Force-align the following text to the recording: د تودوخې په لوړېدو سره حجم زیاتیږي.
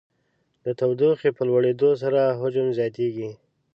د 0.65 0.67
تودوخې 0.79 1.29
په 1.37 1.41
لوړېدو 1.49 1.89
سره 2.01 2.19
حجم 2.39 2.67
زیاتیږي. 2.77 3.29